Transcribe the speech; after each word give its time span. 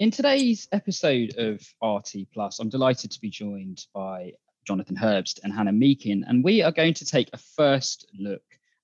In 0.00 0.10
today's 0.10 0.66
episode 0.72 1.36
of 1.36 1.60
RT 1.82 2.32
Plus, 2.32 2.58
I'm 2.58 2.70
delighted 2.70 3.10
to 3.10 3.20
be 3.20 3.28
joined 3.28 3.84
by 3.92 4.32
Jonathan 4.66 4.96
Herbst 4.96 5.40
and 5.44 5.52
Hannah 5.52 5.72
Meakin, 5.72 6.24
and 6.26 6.42
we 6.42 6.62
are 6.62 6.72
going 6.72 6.94
to 6.94 7.04
take 7.04 7.28
a 7.34 7.36
first 7.36 8.06
look 8.18 8.40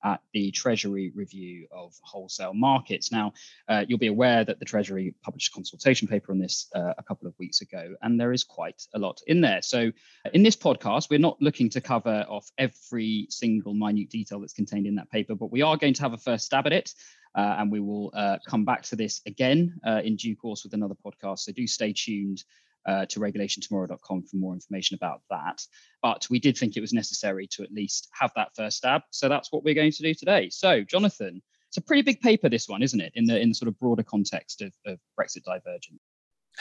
at 0.07 0.21
the 0.33 0.53
Treasury 0.53 1.13
review 1.15 1.67
of 1.73 1.93
wholesale 2.03 2.55
markets. 2.55 3.11
Now, 3.11 3.33
uh, 3.69 3.85
you'll 3.89 3.99
be 3.99 4.07
aware 4.07 4.45
that 4.45 4.61
the 4.61 4.65
Treasury 4.65 5.15
published 5.23 5.53
a 5.53 5.55
consultation 5.55 6.07
paper 6.07 6.31
on 6.31 6.39
this 6.39 6.69
uh, 6.75 6.95
a 6.97 7.03
couple 7.03 7.27
of 7.27 7.35
weeks 7.39 7.61
ago, 7.61 7.95
and 8.03 8.19
there 8.19 8.33
is 8.33 8.45
quite 8.45 8.87
a 8.95 8.99
lot 8.99 9.21
in 9.27 9.41
there. 9.41 9.61
So, 9.63 9.89
uh, 10.25 10.31
in 10.33 10.45
this 10.45 10.57
podcast, 10.57 11.11
we're 11.11 11.19
not 11.19 11.43
looking 11.43 11.69
to 11.71 11.81
cover 11.81 12.25
off 12.29 12.49
every 12.57 13.27
single 13.31 13.75
minute 13.75 14.09
detail 14.09 14.41
that's 14.41 14.53
contained 14.53 14.87
in 14.87 14.95
that 14.95 15.11
paper, 15.11 15.35
but 15.35 15.51
we 15.51 15.63
are 15.63 15.77
going 15.77 15.95
to 15.95 16.03
have 16.03 16.13
a 16.13 16.19
first 16.19 16.47
stab 16.47 16.67
at 16.67 16.73
it. 16.73 16.95
Uh, 17.35 17.57
and 17.59 17.71
we 17.71 17.81
will 17.81 18.11
uh, 18.15 18.39
come 18.47 18.65
back 18.65 18.83
to 18.83 18.97
this 18.97 19.21
again 19.27 19.79
uh, 19.87 20.01
in 20.03 20.17
due 20.17 20.35
course 20.35 20.65
with 20.65 20.73
another 20.73 20.95
podcast. 21.05 21.41
So 21.41 21.53
do 21.53 21.67
stay 21.67 21.93
tuned 21.93 22.43
uh, 22.87 23.07
to 23.07 23.21
regulationtomorrow.com 23.21 24.23
for 24.23 24.37
more 24.37 24.55
information 24.55 24.95
about 24.95 25.23
that. 25.31 25.61
But 26.03 26.27
we 26.31 26.39
did 26.39 26.57
think 26.57 26.77
it 26.77 26.81
was 26.81 26.93
necessary 26.93 27.47
to 27.53 27.63
at 27.63 27.73
least 27.73 28.09
have 28.13 28.33
that 28.37 28.51
first 28.57 28.79
stab. 28.79 29.03
So 29.11 29.29
that's 29.29 29.53
what 29.53 29.65
we're 29.65 29.75
going 29.75 29.93
to 29.93 30.03
do 30.03 30.15
today. 30.15 30.51
So, 30.51 30.83
Jonathan, 30.83 31.43
it's 31.69 31.77
a 31.77 31.83
pretty 31.83 32.03
big 32.03 32.21
paper, 32.21 32.49
this 32.49 32.69
one, 32.69 32.83
isn't 32.83 33.01
it, 33.01 33.13
in 33.15 33.25
the 33.25 33.39
in 33.41 33.49
the 33.51 33.55
sort 33.55 33.69
of 33.69 33.79
broader 33.79 34.03
context 34.03 34.63
of, 34.63 34.73
of 34.87 34.99
Brexit 35.19 35.45
divergence? 35.45 36.01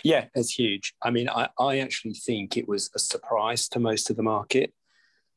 Yeah, 0.04 0.26
it's 0.36 0.52
huge. 0.52 0.94
I 1.04 1.10
mean, 1.10 1.30
I, 1.30 1.48
I 1.58 1.80
actually 1.80 2.16
think 2.16 2.58
it 2.58 2.68
was 2.68 2.90
a 2.96 3.00
surprise 3.00 3.70
to 3.70 3.80
most 3.80 4.10
of 4.10 4.18
the 4.18 4.24
market. 4.24 4.74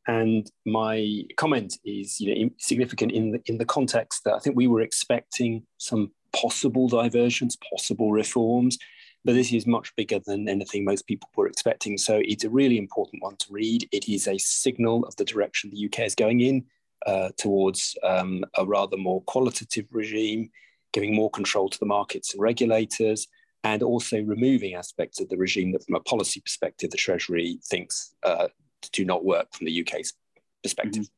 And 0.06 0.50
my 0.64 1.25
comment 1.36 1.78
is, 1.84 2.19
you 2.19 2.47
know, 2.47 2.50
significant 2.59 3.12
in 3.12 3.33
the 3.33 3.42
in 3.45 3.59
the 3.59 3.66
context 3.66 4.25
that 4.25 4.34
I 4.34 4.39
think 4.39 4.56
we 4.56 4.66
were 4.66 4.80
expecting 4.80 5.64
some 5.77 6.12
possible 6.34 6.89
diversions, 6.89 7.56
possible 7.70 8.11
reforms, 8.11 8.78
but 9.24 9.34
this 9.34 9.52
is 9.52 9.66
much 9.66 9.94
bigger 9.97 10.20
than 10.24 10.48
anything 10.48 10.84
most 10.84 11.06
people 11.06 11.28
were 11.36 11.47
expecting. 11.47 11.98
So 11.98 12.20
it's 12.24 12.44
a 12.44 12.50
really 12.50 12.78
important 12.78 13.22
one 13.22 13.36
to 13.36 13.47
read. 13.52 13.88
It 13.92 14.08
is 14.08 14.28
a 14.28 14.38
signal 14.38 15.05
of 15.05 15.16
the 15.16 15.24
direction 15.24 15.70
the 15.70 15.86
UK 15.86 16.00
is 16.00 16.14
going 16.14 16.41
in 16.41 16.64
uh, 17.06 17.30
towards 17.36 17.96
um, 18.02 18.44
a 18.56 18.64
rather 18.64 18.96
more 18.96 19.22
qualitative 19.22 19.86
regime, 19.91 20.50
giving 20.92 21.14
more 21.14 21.30
control 21.30 21.69
to 21.69 21.78
the 21.78 21.86
markets 21.86 22.33
and 22.33 22.42
regulators, 22.42 23.27
and 23.64 23.83
also 23.83 24.22
removing 24.22 24.74
aspects 24.74 25.20
of 25.20 25.28
the 25.28 25.36
regime 25.36 25.72
that, 25.72 25.84
from 25.84 25.96
a 25.96 26.00
policy 26.00 26.41
perspective, 26.41 26.91
the 26.91 26.96
Treasury 26.96 27.58
thinks 27.64 28.14
uh, 28.22 28.48
do 28.92 29.05
not 29.05 29.24
work 29.24 29.52
from 29.52 29.66
the 29.66 29.80
UK's 29.80 30.14
perspective. 30.62 31.02
Mm-hmm. 31.02 31.12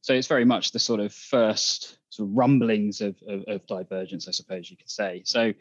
So 0.00 0.12
it's 0.12 0.28
very 0.28 0.44
much 0.44 0.72
the 0.72 0.78
sort 0.78 1.00
of 1.00 1.14
first 1.14 1.98
sort 2.10 2.28
of 2.28 2.36
rumblings 2.36 3.00
of, 3.00 3.16
of, 3.26 3.44
of 3.48 3.66
divergence, 3.66 4.28
I 4.28 4.32
suppose 4.32 4.70
you 4.70 4.76
could 4.76 4.90
say. 4.90 5.22
So 5.24 5.54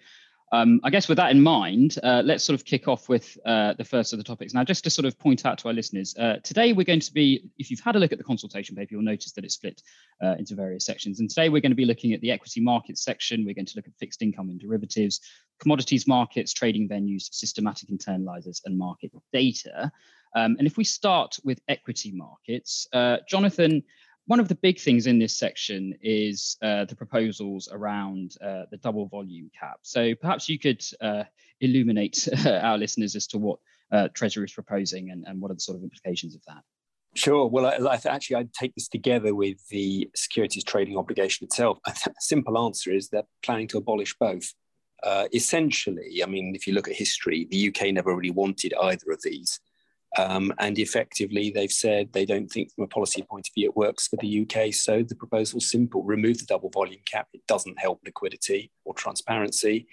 um, 0.53 0.79
I 0.83 0.91
guess 0.91 1.09
with 1.09 1.17
that 1.17 1.31
in 1.31 1.41
mind, 1.41 1.97
uh, 2.03 2.21
let's 2.23 2.43
sort 2.43 2.53
of 2.53 2.63
kick 2.63 2.87
off 2.87 3.09
with 3.09 3.35
uh, 3.43 3.73
the 3.73 3.83
first 3.83 4.13
of 4.13 4.19
the 4.19 4.23
topics. 4.23 4.53
Now, 4.53 4.63
just 4.63 4.83
to 4.83 4.91
sort 4.91 5.05
of 5.05 5.17
point 5.17 5.47
out 5.47 5.57
to 5.57 5.67
our 5.67 5.73
listeners, 5.73 6.15
uh, 6.19 6.35
today 6.43 6.73
we're 6.73 6.85
going 6.85 6.99
to 6.99 7.11
be, 7.11 7.49
if 7.57 7.71
you've 7.71 7.79
had 7.79 7.95
a 7.95 7.99
look 7.99 8.11
at 8.11 8.19
the 8.19 8.23
consultation 8.23 8.75
paper, 8.75 8.89
you'll 8.93 9.01
notice 9.01 9.31
that 9.31 9.43
it's 9.43 9.55
split 9.55 9.81
uh, 10.23 10.35
into 10.37 10.53
various 10.53 10.85
sections. 10.85 11.19
And 11.19 11.27
today 11.27 11.49
we're 11.49 11.59
going 11.59 11.71
to 11.71 11.75
be 11.75 11.85
looking 11.85 12.13
at 12.13 12.21
the 12.21 12.29
equity 12.29 12.61
markets 12.61 13.03
section. 13.03 13.43
We're 13.43 13.55
going 13.55 13.65
to 13.65 13.75
look 13.75 13.87
at 13.87 13.95
fixed 13.99 14.21
income 14.21 14.51
and 14.51 14.59
derivatives, 14.59 15.21
commodities 15.59 16.07
markets, 16.07 16.53
trading 16.53 16.87
venues, 16.87 17.29
systematic 17.31 17.89
internalizers, 17.89 18.61
and 18.65 18.77
market 18.77 19.11
data. 19.31 19.91
Um, 20.35 20.55
and 20.59 20.67
if 20.67 20.77
we 20.77 20.83
start 20.83 21.35
with 21.43 21.61
equity 21.67 22.11
markets, 22.11 22.87
uh, 22.93 23.17
Jonathan, 23.27 23.83
one 24.25 24.39
of 24.39 24.47
the 24.47 24.55
big 24.55 24.79
things 24.79 25.05
in 25.07 25.19
this 25.19 25.37
section 25.37 25.95
is 26.01 26.57
uh, 26.61 26.85
the 26.85 26.95
proposals 26.95 27.67
around 27.71 28.35
uh, 28.41 28.63
the 28.71 28.77
double 28.77 29.07
volume 29.07 29.51
cap. 29.57 29.79
So 29.81 30.15
perhaps 30.15 30.47
you 30.47 30.57
could 30.57 30.83
uh, 31.01 31.23
illuminate 31.59 32.27
our 32.45 32.77
listeners 32.77 33.15
as 33.15 33.27
to 33.27 33.37
what 33.37 33.59
uh, 33.91 34.07
Treasury 34.13 34.45
is 34.45 34.53
proposing 34.53 35.11
and, 35.11 35.25
and 35.27 35.41
what 35.41 35.51
are 35.51 35.55
the 35.55 35.59
sort 35.59 35.77
of 35.77 35.83
implications 35.83 36.35
of 36.35 36.41
that. 36.47 36.63
Sure. 37.15 37.47
Well, 37.47 37.65
I, 37.65 37.93
I 37.93 37.99
actually, 38.05 38.37
I'd 38.37 38.53
take 38.53 38.73
this 38.75 38.87
together 38.87 39.35
with 39.35 39.57
the 39.67 40.09
securities 40.15 40.63
trading 40.63 40.97
obligation 40.97 41.45
itself. 41.45 41.77
The 41.85 42.13
simple 42.19 42.57
answer 42.65 42.91
is 42.91 43.09
they're 43.09 43.23
planning 43.43 43.67
to 43.69 43.77
abolish 43.77 44.15
both. 44.19 44.53
Uh, 45.03 45.27
essentially, 45.33 46.23
I 46.23 46.27
mean, 46.27 46.55
if 46.55 46.65
you 46.65 46.73
look 46.73 46.87
at 46.87 46.95
history, 46.95 47.45
the 47.51 47.67
UK 47.67 47.93
never 47.93 48.15
really 48.15 48.31
wanted 48.31 48.73
either 48.81 49.11
of 49.11 49.21
these. 49.21 49.59
Um, 50.17 50.53
and 50.59 50.77
effectively, 50.77 51.49
they've 51.49 51.71
said 51.71 52.13
they 52.13 52.25
don't 52.25 52.47
think, 52.47 52.71
from 52.73 52.83
a 52.83 52.87
policy 52.87 53.23
point 53.23 53.47
of 53.47 53.53
view, 53.53 53.69
it 53.69 53.75
works 53.75 54.07
for 54.07 54.17
the 54.17 54.41
UK. 54.41 54.73
So 54.73 55.03
the 55.03 55.15
proposal's 55.15 55.69
simple 55.69 56.03
remove 56.03 56.39
the 56.39 56.45
double 56.45 56.69
volume 56.69 57.01
cap. 57.05 57.27
It 57.33 57.45
doesn't 57.47 57.79
help 57.79 58.01
liquidity 58.05 58.71
or 58.85 58.93
transparency. 58.93 59.87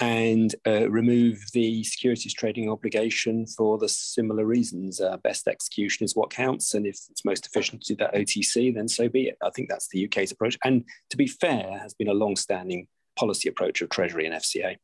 And 0.00 0.54
uh, 0.66 0.90
remove 0.90 1.40
the 1.52 1.84
securities 1.84 2.34
trading 2.34 2.68
obligation 2.68 3.46
for 3.46 3.78
the 3.78 3.88
similar 3.88 4.44
reasons. 4.44 5.00
Uh, 5.00 5.16
best 5.18 5.46
execution 5.46 6.04
is 6.04 6.16
what 6.16 6.30
counts. 6.30 6.74
And 6.74 6.84
if 6.84 6.98
it's 7.10 7.24
most 7.24 7.46
efficient 7.46 7.82
to 7.82 7.94
do 7.94 8.04
that 8.04 8.14
OTC, 8.14 8.74
then 8.74 8.88
so 8.88 9.08
be 9.08 9.28
it. 9.28 9.38
I 9.42 9.50
think 9.50 9.68
that's 9.68 9.88
the 9.88 10.04
UK's 10.04 10.32
approach. 10.32 10.58
And 10.64 10.84
to 11.10 11.16
be 11.16 11.28
fair, 11.28 11.78
has 11.78 11.94
been 11.94 12.08
a 12.08 12.14
long 12.14 12.34
standing 12.34 12.88
policy 13.16 13.48
approach 13.48 13.82
of 13.82 13.88
Treasury 13.88 14.26
and 14.26 14.34
FCA. 14.34 14.76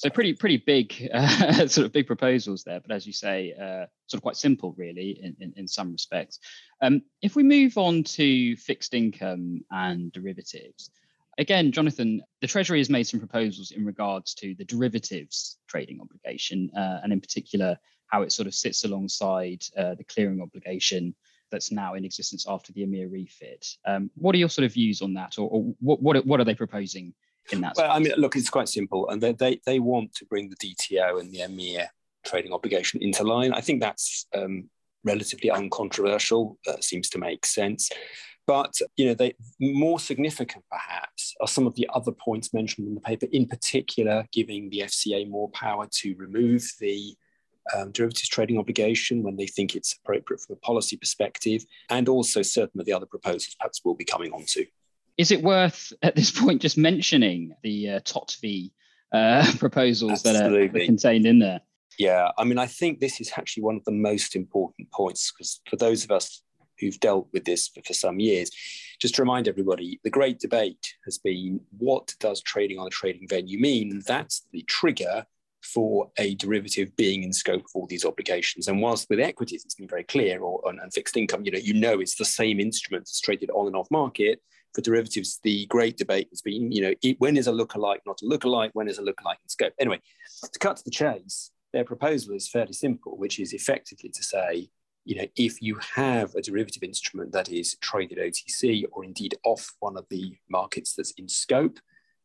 So 0.00 0.08
pretty 0.08 0.32
pretty 0.32 0.56
big 0.56 1.10
uh, 1.14 1.68
sort 1.68 1.84
of 1.84 1.92
big 1.92 2.06
proposals 2.06 2.64
there, 2.64 2.80
but 2.80 2.90
as 2.90 3.06
you 3.06 3.12
say, 3.12 3.52
uh, 3.52 3.84
sort 4.06 4.14
of 4.14 4.22
quite 4.22 4.38
simple 4.38 4.74
really 4.78 5.20
in, 5.22 5.36
in, 5.40 5.52
in 5.58 5.68
some 5.68 5.92
respects. 5.92 6.38
Um, 6.80 7.02
if 7.20 7.36
we 7.36 7.42
move 7.42 7.76
on 7.76 8.04
to 8.04 8.56
fixed 8.56 8.94
income 8.94 9.60
and 9.70 10.10
derivatives, 10.10 10.90
again, 11.36 11.70
Jonathan, 11.70 12.22
the 12.40 12.46
Treasury 12.46 12.78
has 12.78 12.88
made 12.88 13.08
some 13.08 13.20
proposals 13.20 13.72
in 13.72 13.84
regards 13.84 14.32
to 14.36 14.54
the 14.54 14.64
derivatives 14.64 15.58
trading 15.68 16.00
obligation, 16.00 16.70
uh, 16.74 17.00
and 17.02 17.12
in 17.12 17.20
particular 17.20 17.76
how 18.06 18.22
it 18.22 18.32
sort 18.32 18.46
of 18.46 18.54
sits 18.54 18.84
alongside 18.84 19.62
uh, 19.76 19.96
the 19.96 20.04
clearing 20.04 20.40
obligation 20.40 21.14
that's 21.50 21.70
now 21.70 21.92
in 21.92 22.06
existence 22.06 22.46
after 22.48 22.72
the 22.72 22.86
EMIR 22.86 23.12
refit. 23.12 23.66
Um, 23.84 24.10
what 24.14 24.34
are 24.34 24.38
your 24.38 24.48
sort 24.48 24.64
of 24.64 24.72
views 24.72 25.02
on 25.02 25.12
that, 25.12 25.38
or, 25.38 25.46
or 25.50 25.74
what, 25.80 26.00
what 26.00 26.24
what 26.24 26.40
are 26.40 26.44
they 26.44 26.54
proposing 26.54 27.12
in 27.52 27.60
that? 27.62 27.74
Well, 27.76 27.90
I 27.90 27.98
mean, 27.98 28.12
look, 28.16 28.36
it's 28.36 28.50
quite 28.50 28.68
simple, 28.68 29.08
and 29.08 29.22
they, 29.22 29.32
they, 29.32 29.60
they 29.66 29.78
want 29.78 30.14
to 30.16 30.24
bring 30.26 30.50
the 30.50 30.56
DTO 30.56 31.20
and 31.20 31.30
the 31.32 31.40
EMIR 31.40 31.86
trading 32.24 32.52
obligation 32.52 33.02
into 33.02 33.24
line. 33.24 33.52
I 33.52 33.60
think 33.60 33.80
that's 33.80 34.26
um, 34.34 34.68
relatively 35.04 35.50
uncontroversial. 35.50 36.58
Uh, 36.66 36.80
seems 36.80 37.08
to 37.10 37.18
make 37.18 37.46
sense. 37.46 37.90
But 38.46 38.74
you 38.96 39.06
know, 39.06 39.14
they 39.14 39.34
more 39.60 40.00
significant 40.00 40.64
perhaps 40.70 41.34
are 41.40 41.46
some 41.46 41.66
of 41.66 41.74
the 41.76 41.88
other 41.92 42.12
points 42.12 42.52
mentioned 42.52 42.88
in 42.88 42.94
the 42.94 43.00
paper. 43.00 43.26
In 43.30 43.46
particular, 43.46 44.26
giving 44.32 44.70
the 44.70 44.80
FCA 44.80 45.28
more 45.28 45.50
power 45.50 45.86
to 45.98 46.14
remove 46.18 46.68
the 46.80 47.14
um, 47.74 47.92
derivatives 47.92 48.28
trading 48.28 48.58
obligation 48.58 49.22
when 49.22 49.36
they 49.36 49.46
think 49.46 49.76
it's 49.76 49.94
appropriate 49.94 50.40
from 50.40 50.56
a 50.56 50.66
policy 50.66 50.96
perspective, 50.96 51.64
and 51.90 52.08
also 52.08 52.42
certain 52.42 52.80
of 52.80 52.86
the 52.86 52.92
other 52.92 53.06
proposals 53.06 53.54
perhaps 53.58 53.82
we'll 53.84 53.94
be 53.94 54.04
coming 54.04 54.32
on 54.32 54.44
to. 54.46 54.66
Is 55.18 55.30
it 55.30 55.42
worth 55.42 55.92
at 56.02 56.16
this 56.16 56.30
point 56.40 56.62
just 56.62 56.78
mentioning 56.78 57.54
the 57.62 57.90
uh, 57.90 58.00
TOTV 58.00 58.70
uh, 59.12 59.52
proposals 59.58 60.22
that 60.22 60.36
are, 60.36 60.50
that 60.50 60.76
are 60.76 60.84
contained 60.84 61.26
in 61.26 61.38
there? 61.38 61.60
Yeah, 61.98 62.30
I 62.38 62.44
mean, 62.44 62.58
I 62.58 62.66
think 62.66 63.00
this 63.00 63.20
is 63.20 63.30
actually 63.36 63.64
one 63.64 63.76
of 63.76 63.84
the 63.84 63.92
most 63.92 64.34
important 64.34 64.90
points 64.90 65.32
because 65.32 65.60
for 65.68 65.76
those 65.76 66.04
of 66.04 66.10
us 66.10 66.42
who've 66.78 66.98
dealt 67.00 67.28
with 67.32 67.44
this 67.44 67.68
for, 67.68 67.82
for, 67.82 67.92
some 67.92 68.20
years, 68.20 68.50
just 68.98 69.14
to 69.16 69.22
remind 69.22 69.48
everybody, 69.48 70.00
the 70.02 70.10
great 70.10 70.38
debate 70.38 70.94
has 71.04 71.18
been 71.18 71.60
what 71.76 72.14
does 72.18 72.40
trading 72.40 72.78
on 72.78 72.86
a 72.86 72.90
trading 72.90 73.28
venue 73.28 73.60
mean? 73.60 74.02
That's 74.06 74.46
the 74.52 74.62
trigger 74.62 75.26
for 75.62 76.10
a 76.18 76.34
derivative 76.36 76.96
being 76.96 77.22
in 77.22 77.32
scope 77.32 77.60
of 77.60 77.70
all 77.74 77.86
these 77.86 78.06
obligations. 78.06 78.66
And 78.66 78.80
whilst 78.80 79.10
with 79.10 79.20
equities, 79.20 79.64
it's 79.64 79.74
been 79.74 79.88
very 79.88 80.04
clear, 80.04 80.40
or 80.40 80.62
and 80.66 80.92
fixed 80.92 81.16
income, 81.16 81.44
you 81.44 81.50
know, 81.50 81.58
you 81.58 81.74
know 81.74 82.00
it's 82.00 82.16
the 82.16 82.24
same 82.24 82.60
instrument 82.60 83.02
that's 83.02 83.20
traded 83.20 83.50
on 83.50 83.66
and 83.66 83.76
off 83.76 83.90
market 83.90 84.40
for 84.74 84.80
derivatives, 84.80 85.40
the 85.42 85.66
great 85.66 85.96
debate 85.96 86.28
has 86.30 86.42
been, 86.42 86.70
you 86.70 86.82
know, 86.82 87.14
when 87.18 87.36
is 87.36 87.48
a 87.48 87.52
lookalike 87.52 87.98
not 88.06 88.20
a 88.22 88.24
lookalike? 88.24 88.70
When 88.72 88.88
is 88.88 88.98
a 88.98 89.02
lookalike 89.02 89.40
in 89.42 89.48
scope? 89.48 89.72
Anyway, 89.78 90.00
to 90.52 90.58
cut 90.58 90.76
to 90.76 90.84
the 90.84 90.90
chase, 90.90 91.50
their 91.72 91.84
proposal 91.84 92.34
is 92.34 92.48
fairly 92.48 92.72
simple, 92.72 93.16
which 93.16 93.38
is 93.38 93.52
effectively 93.52 94.10
to 94.10 94.22
say, 94.22 94.68
you 95.04 95.16
know, 95.16 95.26
if 95.36 95.62
you 95.62 95.78
have 95.94 96.34
a 96.34 96.42
derivative 96.42 96.82
instrument 96.82 97.32
that 97.32 97.50
is 97.50 97.76
traded 97.80 98.18
OTC 98.18 98.84
or 98.92 99.04
indeed 99.04 99.34
off 99.44 99.74
one 99.80 99.96
of 99.96 100.06
the 100.10 100.36
markets 100.48 100.94
that's 100.94 101.12
in 101.12 101.28
scope, 101.28 101.78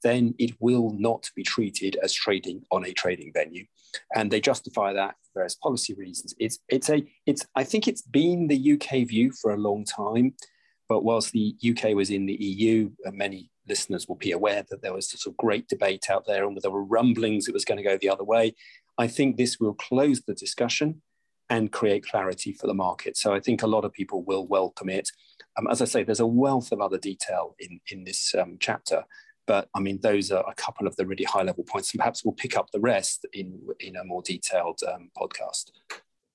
then 0.03 0.35
it 0.37 0.51
will 0.59 0.91
not 0.91 1.29
be 1.35 1.41
treated 1.41 1.97
as 2.03 2.13
trading 2.13 2.61
on 2.71 2.85
a 2.85 2.93
trading 2.93 3.31
venue. 3.33 3.65
And 4.13 4.29
they 4.29 4.41
justify 4.41 4.93
that 4.93 5.15
for 5.23 5.39
various 5.39 5.55
policy 5.55 5.93
reasons. 5.93 6.35
It's, 6.37 6.59
it's 6.69 6.89
a, 6.89 7.03
it's, 7.25 7.45
I 7.55 7.63
think 7.63 7.87
it's 7.87 8.01
been 8.01 8.47
the 8.47 8.73
UK 8.73 9.07
view 9.07 9.31
for 9.31 9.53
a 9.53 9.57
long 9.57 9.85
time. 9.85 10.33
But 10.87 11.03
whilst 11.03 11.31
the 11.31 11.55
UK 11.67 11.95
was 11.95 12.11
in 12.11 12.25
the 12.25 12.35
EU, 12.35 12.91
uh, 13.05 13.11
many 13.11 13.51
listeners 13.67 14.07
will 14.07 14.15
be 14.15 14.31
aware 14.31 14.63
that 14.69 14.81
there 14.81 14.93
was 14.93 15.09
sort 15.09 15.31
of 15.31 15.37
great 15.37 15.67
debate 15.67 16.09
out 16.09 16.25
there 16.27 16.45
and 16.45 16.57
there 16.61 16.71
were 16.71 16.83
rumblings 16.83 17.47
it 17.47 17.53
was 17.53 17.65
going 17.65 17.77
to 17.77 17.83
go 17.83 17.97
the 17.97 18.09
other 18.09 18.23
way. 18.23 18.53
I 18.97 19.07
think 19.07 19.37
this 19.37 19.59
will 19.59 19.73
close 19.73 20.21
the 20.21 20.35
discussion 20.35 21.01
and 21.49 21.71
create 21.71 22.05
clarity 22.05 22.53
for 22.53 22.67
the 22.67 22.73
market. 22.73 23.17
So 23.17 23.33
I 23.33 23.39
think 23.39 23.61
a 23.61 23.67
lot 23.67 23.85
of 23.85 23.93
people 23.93 24.23
will 24.23 24.47
welcome 24.47 24.89
it. 24.89 25.09
Um, 25.57 25.67
as 25.67 25.81
I 25.81 25.85
say, 25.85 26.03
there's 26.03 26.19
a 26.19 26.27
wealth 26.27 26.71
of 26.71 26.81
other 26.81 26.97
detail 26.97 27.55
in, 27.59 27.79
in 27.91 28.03
this 28.03 28.33
um, 28.35 28.57
chapter, 28.59 29.03
But 29.47 29.69
I 29.75 29.79
mean, 29.79 29.99
those 30.01 30.31
are 30.31 30.43
a 30.49 30.55
couple 30.55 30.87
of 30.87 30.95
the 30.95 31.05
really 31.05 31.23
high 31.23 31.43
level 31.43 31.63
points, 31.63 31.93
and 31.93 31.99
perhaps 31.99 32.25
we'll 32.25 32.33
pick 32.33 32.57
up 32.57 32.71
the 32.71 32.79
rest 32.79 33.25
in 33.33 33.59
in 33.79 33.95
a 33.95 34.03
more 34.03 34.21
detailed 34.23 34.81
um, 34.91 35.11
podcast. 35.15 35.71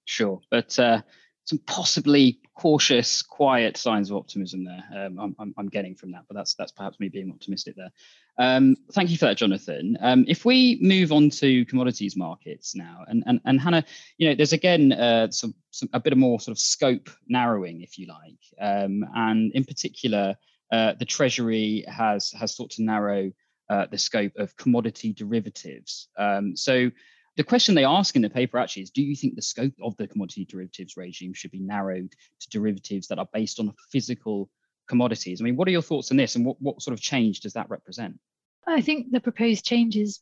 Sure, 0.05 0.41
but 0.51 0.79
uh, 0.79 1.03
some 1.45 1.59
possibly 1.67 2.39
cautious, 2.61 3.23
quiet 3.23 3.79
signs 3.79 4.11
of 4.11 4.19
optimism 4.19 4.65
there. 4.65 4.85
Um, 4.95 5.35
I'm, 5.39 5.55
I'm, 5.57 5.69
getting 5.69 5.95
from 5.95 6.13
that, 6.13 6.25
but 6.29 6.37
that's 6.37 6.53
that's 6.53 6.73
perhaps 6.73 7.01
me 7.01 7.09
being 7.09 7.31
optimistic 7.31 7.75
there. 7.75 7.91
Um, 8.37 8.77
thank 8.93 9.09
you 9.09 9.17
for 9.17 9.25
that, 9.25 9.39
Jonathan. 9.39 9.97
Um, 9.99 10.27
if 10.29 10.45
we 10.45 10.79
move 10.83 11.11
on 11.11 11.31
to 11.31 11.65
commodities 11.65 12.19
markets 12.19 12.75
now, 12.75 13.05
and 13.09 13.25
and, 13.25 13.41
and 13.47 13.59
Hannah, 13.59 13.83
you 14.19 14.29
know, 14.29 14.35
there's 14.35 14.53
again 14.53 14.93
uh, 14.93 15.31
some, 15.31 15.55
some 15.71 15.89
a 15.95 16.01
bit 16.01 16.13
of 16.13 16.19
more 16.19 16.39
sort 16.39 16.55
of 16.55 16.59
scope 16.59 17.09
narrowing, 17.29 17.81
if 17.81 17.99
you 17.99 18.09
like, 18.09 18.43
um, 18.61 19.07
and 19.15 19.53
in 19.53 19.65
particular, 19.65 20.37
uh, 20.71 20.93
the 20.99 21.07
Treasury 21.07 21.87
has 21.89 22.31
has 22.33 22.55
sought 22.55 22.73
to 22.73 22.83
narrow 22.83 23.33
uh, 23.71 23.87
the 23.91 23.97
scope 23.97 24.33
of 24.37 24.55
commodity 24.57 25.15
derivatives. 25.15 26.09
Um, 26.19 26.55
so 26.57 26.91
the 27.41 27.45
question 27.45 27.75
they 27.75 27.87
ask 27.87 28.17
in 28.17 28.21
the 28.21 28.29
paper 28.29 28.59
actually 28.59 28.83
is 28.83 28.91
do 28.91 29.01
you 29.01 29.17
think 29.17 29.35
the 29.35 29.41
scope 29.41 29.73
of 29.83 29.97
the 29.97 30.07
commodity 30.07 30.45
derivatives 30.45 30.99
regime 30.99 31.33
should 31.33 31.51
be 31.51 31.59
narrowed 31.59 32.13
to 32.39 32.51
derivatives 32.51 33.09
that 33.09 33.19
are 33.19 33.29
based 33.33 33.59
on 33.59 33.73
physical 33.91 34.51
commodities? 34.87 35.41
I 35.41 35.45
mean, 35.45 35.57
what 35.57 35.67
are 35.67 35.71
your 35.71 35.81
thoughts 35.81 36.11
on 36.11 36.19
this 36.19 36.37
and 36.37 36.45
what, 36.45 36.61
what 36.61 36.83
sort 36.83 36.93
of 36.93 37.01
change 37.01 37.41
does 37.41 37.55
that 37.55 37.71
represent? 37.71 38.19
I 38.67 38.83
think 38.83 39.11
the 39.11 39.21
proposed 39.21 39.65
changes 39.65 40.21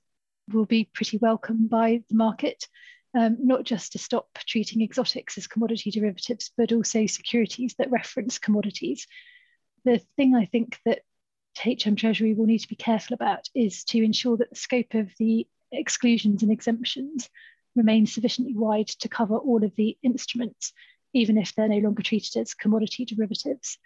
will 0.52 0.64
be 0.64 0.88
pretty 0.94 1.16
welcome 1.16 1.66
by 1.66 2.04
the 2.08 2.14
market, 2.14 2.68
um, 3.18 3.36
not 3.40 3.64
just 3.64 3.90
to 3.92 3.98
stop 3.98 4.28
treating 4.46 4.80
exotics 4.80 5.36
as 5.38 5.48
commodity 5.48 5.90
derivatives, 5.90 6.52
but 6.56 6.70
also 6.70 7.06
securities 7.06 7.74
that 7.78 7.90
reference 7.90 8.38
commodities. 8.38 9.08
The 9.84 10.00
thing 10.16 10.36
I 10.36 10.44
think 10.44 10.78
that 10.84 11.00
HM 11.60 11.96
Treasury 11.96 12.34
will 12.34 12.46
need 12.46 12.60
to 12.60 12.68
be 12.68 12.76
careful 12.76 13.14
about 13.14 13.48
is 13.56 13.82
to 13.86 14.04
ensure 14.04 14.36
that 14.36 14.50
the 14.50 14.56
scope 14.56 14.94
of 14.94 15.10
the 15.18 15.48
exclusions 15.72 16.42
and 16.42 16.52
exemptions 16.52 17.28
remain 17.76 18.06
sufficiently 18.06 18.54
wide 18.54 18.88
to 18.88 19.08
cover 19.08 19.36
all 19.36 19.64
of 19.64 19.74
the 19.76 19.96
instruments, 20.02 20.72
even 21.12 21.38
if 21.38 21.54
they're 21.54 21.68
no 21.68 21.78
longer 21.78 22.02
treated 22.02 22.36
as 22.36 22.54
commodity 22.54 23.04
derivatives. 23.04 23.78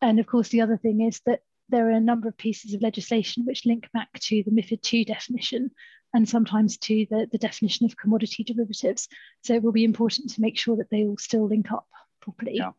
And 0.00 0.20
of 0.20 0.26
course, 0.26 0.48
the 0.48 0.60
other 0.60 0.76
thing 0.76 1.00
is 1.00 1.20
that 1.26 1.40
there 1.68 1.88
are 1.88 1.92
a 1.92 2.00
number 2.00 2.28
of 2.28 2.38
pieces 2.38 2.72
of 2.72 2.82
legislation 2.82 3.44
which 3.44 3.66
link 3.66 3.88
back 3.92 4.08
to 4.20 4.42
the 4.44 4.50
MIFID 4.50 4.92
II 4.92 5.04
definition 5.04 5.70
and 6.14 6.26
sometimes 6.26 6.78
to 6.78 7.06
the, 7.10 7.28
the 7.30 7.38
definition 7.38 7.84
of 7.84 7.96
commodity 7.96 8.42
derivatives. 8.44 9.08
So 9.42 9.54
it 9.54 9.62
will 9.62 9.72
be 9.72 9.84
important 9.84 10.30
to 10.30 10.40
make 10.40 10.58
sure 10.58 10.76
that 10.76 10.88
they 10.90 11.04
all 11.04 11.18
still 11.18 11.46
link 11.46 11.70
up 11.70 11.86
properly. 12.20 12.56
Yeah. 12.56 12.72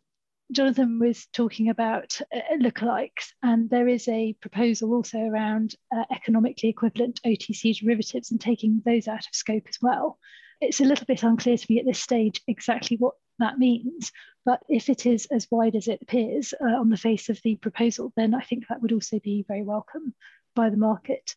Jonathan 0.51 0.97
was 0.99 1.27
talking 1.31 1.69
about 1.69 2.19
uh, 2.33 2.39
lookalikes, 2.59 3.33
and 3.43 3.69
there 3.69 3.87
is 3.87 4.07
a 4.07 4.33
proposal 4.41 4.93
also 4.93 5.19
around 5.19 5.75
uh, 5.95 6.03
economically 6.11 6.69
equivalent 6.69 7.19
OTC 7.25 7.79
derivatives 7.79 8.31
and 8.31 8.41
taking 8.41 8.81
those 8.83 9.07
out 9.07 9.19
of 9.19 9.33
scope 9.33 9.67
as 9.69 9.77
well. 9.81 10.17
It's 10.59 10.81
a 10.81 10.85
little 10.85 11.05
bit 11.05 11.23
unclear 11.23 11.57
to 11.57 11.65
me 11.69 11.79
at 11.79 11.85
this 11.85 12.01
stage 12.01 12.41
exactly 12.47 12.97
what 12.97 13.13
that 13.37 13.59
means, 13.59 14.11
but 14.43 14.63
if 14.67 14.89
it 14.89 15.05
is 15.05 15.27
as 15.27 15.47
wide 15.51 15.75
as 15.75 15.87
it 15.87 16.01
appears 16.01 16.53
uh, 16.59 16.65
on 16.79 16.89
the 16.89 16.97
face 16.97 17.29
of 17.29 17.39
the 17.43 17.55
proposal, 17.55 18.11
then 18.15 18.33
I 18.33 18.41
think 18.41 18.67
that 18.67 18.81
would 18.81 18.91
also 18.91 19.19
be 19.19 19.45
very 19.47 19.63
welcome 19.63 20.15
by 20.55 20.69
the 20.69 20.77
market. 20.77 21.35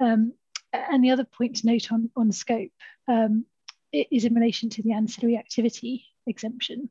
Um, 0.00 0.32
and 0.72 1.04
the 1.04 1.10
other 1.10 1.24
point 1.24 1.56
to 1.56 1.66
note 1.66 1.92
on, 1.92 2.10
on 2.16 2.32
scope 2.32 2.72
um, 3.06 3.44
is 3.92 4.24
in 4.24 4.34
relation 4.34 4.70
to 4.70 4.82
the 4.82 4.92
ancillary 4.92 5.36
activity 5.36 6.06
exemption. 6.26 6.88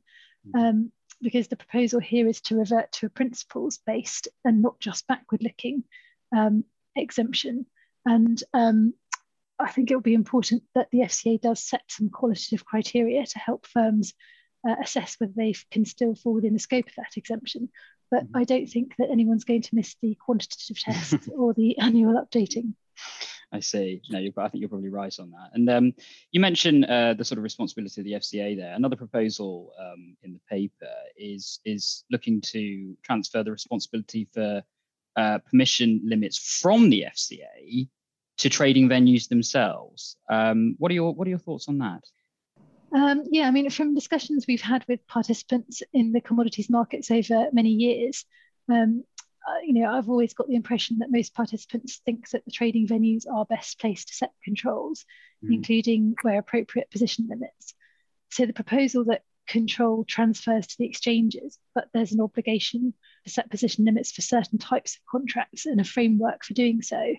Mm. 0.48 0.70
Um, 0.70 0.92
because 1.22 1.48
the 1.48 1.56
proposal 1.56 2.00
here 2.00 2.28
is 2.28 2.42
to 2.42 2.58
revert 2.58 2.92
to 2.94 3.06
a 3.06 3.10
principles 3.10 3.80
based 3.86 4.28
and 4.44 4.62
not 4.62 4.80
just 4.80 5.08
backward 5.08 5.44
looking 5.44 5.84
um, 6.36 6.64
exemption. 6.96 7.66
And 8.06 8.42
um, 8.54 8.94
I 9.60 9.72
think 9.72 9.90
it 9.90 9.96
will 9.96 10.02
be 10.02 10.14
important 10.14 10.64
that 10.76 10.90
the 10.92 11.00
FCA 11.00 11.42
does 11.42 11.64
set 11.64 11.84
some 11.88 12.10
qualitative 12.10 12.66
criteria 12.66 13.26
to 13.26 13.40
help 13.40 13.66
firms 13.66 14.14
uh, 14.68 14.76
assess 14.82 15.16
whether 15.20 15.34
they 15.36 15.56
can 15.72 15.86
still 15.86 16.16
fall 16.16 16.34
within 16.34 16.54
the 16.54 16.60
scope 16.60 16.88
of 16.88 16.96
that 16.98 17.18
exemption. 17.18 17.70
But 18.12 18.26
mm-hmm. 18.26 18.38
I 18.38 18.44
don't 18.44 18.68
think 18.68 18.96
that 18.98 19.10
anyone's 19.10 19.46
going 19.46 19.62
to 19.64 19.76
miss 19.76 19.96
the 20.02 20.16
quantitative 20.16 20.80
test 20.84 21.30
or 21.36 21.54
the 21.54 21.78
annual 21.80 22.24
updating. 22.24 22.74
I 23.56 23.62
see. 23.62 24.02
No, 24.10 24.20
I 24.20 24.50
think 24.50 24.60
you're 24.60 24.70
probably 24.70 24.90
right 24.90 25.18
on 25.18 25.32
that. 25.32 25.52
And 25.54 25.70
um, 25.70 25.94
you 26.32 26.42
mentioned 26.42 26.84
uh, 26.86 27.14
the 27.14 27.24
sort 27.24 27.38
of 27.38 27.44
responsibility 27.44 28.02
of 28.02 28.06
the 28.06 28.14
FCA 28.14 28.58
there. 28.58 28.74
Another 28.74 28.98
proposal 28.98 29.72
um, 29.80 30.18
in 30.24 30.34
the 30.34 30.42
paper 30.50 30.92
is 31.18 31.60
is 31.64 32.04
looking 32.12 32.42
to 32.42 32.98
transfer 33.02 33.44
the 33.44 33.52
responsibility 33.52 34.28
for 34.34 34.62
uh, 35.16 35.40
position 35.50 36.02
limits 36.04 36.38
from 36.38 36.90
the 36.90 37.06
FCA 37.16 37.88
to 38.40 38.50
trading 38.50 38.90
venues 38.90 39.30
themselves. 39.30 40.18
Um, 40.30 40.76
what 40.78 40.92
are 40.92 40.96
your 40.96 41.14
What 41.14 41.28
are 41.28 41.30
your 41.30 41.40
thoughts 41.40 41.70
on 41.70 41.78
that? 41.78 42.04
Um, 42.94 43.24
yeah, 43.32 43.48
I 43.48 43.52
mean, 43.52 43.70
from 43.70 43.96
discussions 43.96 44.46
we've 44.48 44.62
had 44.62 44.84
with 44.90 45.08
participants 45.08 45.82
in 45.94 46.12
the 46.12 46.22
commodities 46.22 46.70
markets 46.70 47.10
over 47.10 47.48
many 47.54 47.70
years, 47.70 48.26
um, 48.70 49.06
uh, 49.48 49.60
you 49.64 49.74
know, 49.74 49.92
I've 49.92 50.10
always 50.10 50.34
got 50.34 50.48
the 50.48 50.56
impression 50.56 51.00
that 51.00 51.12
most 51.12 51.36
participants 51.36 52.02
think 52.04 52.30
that 52.32 52.46
the 52.46 52.52
trading 52.52 52.88
venues 52.88 53.26
are 53.32 53.46
best 53.46 53.80
placed 53.80 54.08
to 54.08 54.16
set 54.16 54.32
controls, 54.44 55.06
mm. 55.44 55.54
including 55.54 56.16
where 56.24 56.40
appropriate 56.40 56.90
position 56.90 57.28
limits. 57.30 57.76
So 58.32 58.46
the 58.46 58.54
proposal 58.54 59.06
that 59.06 59.22
control 59.48 60.04
transfers 60.04 60.66
to 60.66 60.76
the 60.80 60.86
exchanges, 60.86 61.60
but 61.76 61.90
there's 61.94 62.12
an 62.12 62.22
obligation 62.22 62.94
to 63.24 63.30
set 63.30 63.52
position 63.52 63.86
limits 63.86 64.12
for 64.12 64.22
certain 64.22 64.58
types 64.58 64.96
of 64.96 65.06
contracts 65.06 65.68
and 65.68 65.80
a 65.80 65.84
framework 65.84 66.44
for 66.44 66.54
doing 66.54 66.82
so 66.82 67.16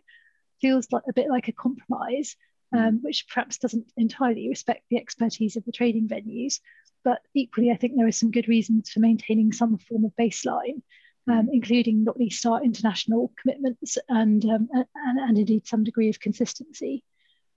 feels 0.61 0.89
like 0.91 1.05
a 1.09 1.13
bit 1.13 1.29
like 1.29 1.47
a 1.47 1.53
compromise, 1.53 2.35
mm. 2.75 2.89
um, 2.89 2.99
which 3.03 3.29
perhaps 3.29 3.59
doesn't 3.59 3.93
entirely 3.97 4.49
respect 4.49 4.83
the 4.91 4.97
expertise 4.97 5.57
of 5.57 5.65
the 5.65 5.73
trading 5.73 6.09
venues. 6.09 6.59
But 7.05 7.21
equally, 7.35 7.71
I 7.71 7.77
think 7.77 7.93
there 7.95 8.07
are 8.09 8.13
some 8.13 8.33
good 8.33 8.49
reasons 8.49 8.91
for 8.91 8.99
maintaining 8.99 9.53
some 9.53 9.79
form 9.79 10.05
of 10.05 10.17
baseline 10.19 10.83
um, 11.29 11.49
including 11.53 12.05
not 12.05 12.17
least 12.17 12.47
our 12.47 12.63
international 12.63 13.33
commitments 13.41 13.99
and, 14.09 14.45
um, 14.45 14.69
and, 14.73 14.87
and, 15.19 15.39
indeed 15.39 15.67
some 15.67 15.85
degree 15.85 16.09
of 16.09 16.21
consistency. 16.21 17.03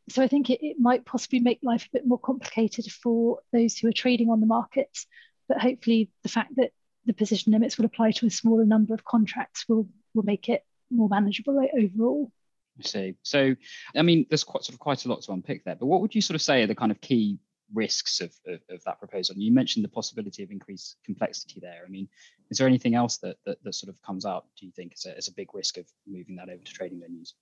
So 0.09 0.23
I 0.23 0.27
think 0.27 0.49
it, 0.49 0.65
it 0.65 0.77
might 0.79 1.05
possibly 1.05 1.39
make 1.39 1.59
life 1.61 1.85
a 1.85 1.97
bit 1.97 2.07
more 2.07 2.17
complicated 2.17 2.85
for 2.91 3.39
those 3.53 3.77
who 3.77 3.87
are 3.87 3.93
trading 3.93 4.29
on 4.29 4.39
the 4.39 4.47
markets, 4.47 5.05
but 5.47 5.59
hopefully 5.59 6.09
the 6.23 6.29
fact 6.29 6.55
that 6.55 6.71
the 7.05 7.13
position 7.13 7.51
limits 7.51 7.77
will 7.77 7.85
apply 7.85 8.11
to 8.11 8.25
a 8.25 8.31
smaller 8.31 8.65
number 8.65 8.93
of 8.93 9.03
contracts 9.03 9.65
will, 9.69 9.87
will 10.13 10.23
make 10.23 10.49
it 10.49 10.63
more 10.89 11.09
manageable 11.09 11.59
overall. 11.77 12.31
I 12.79 12.87
see. 12.87 13.15
So, 13.23 13.55
I 13.95 14.01
mean, 14.01 14.25
there's 14.29 14.43
quite 14.43 14.63
sort 14.63 14.73
of 14.73 14.79
quite 14.79 15.05
a 15.05 15.09
lot 15.09 15.21
to 15.23 15.31
unpick 15.31 15.63
there. 15.65 15.75
But 15.75 15.87
what 15.87 16.01
would 16.01 16.15
you 16.15 16.21
sort 16.21 16.35
of 16.35 16.41
say 16.41 16.63
are 16.63 16.67
the 16.67 16.75
kind 16.75 16.91
of 16.91 17.01
key 17.01 17.39
risks 17.73 18.21
of, 18.21 18.33
of, 18.47 18.59
of, 18.69 18.83
that 18.83 18.99
proposal? 18.99 19.33
And 19.33 19.43
You 19.43 19.51
mentioned 19.51 19.83
the 19.83 19.89
possibility 19.89 20.43
of 20.43 20.51
increased 20.51 20.97
complexity 21.03 21.59
there. 21.59 21.83
I 21.85 21.89
mean, 21.89 22.07
is 22.49 22.57
there 22.57 22.67
anything 22.67 22.95
else 22.95 23.17
that, 23.17 23.37
that, 23.45 23.63
that 23.63 23.75
sort 23.75 23.89
of 23.89 24.01
comes 24.01 24.25
out, 24.25 24.45
do 24.59 24.65
you 24.65 24.71
think, 24.71 24.93
as 24.93 25.05
a, 25.05 25.17
as 25.17 25.27
a 25.27 25.33
big 25.33 25.53
risk 25.53 25.77
of 25.77 25.85
moving 26.07 26.35
that 26.37 26.49
over 26.49 26.63
to 26.63 26.73
trading 26.73 26.99
venues? 26.99 27.33